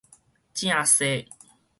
[0.55, 1.27] 正踅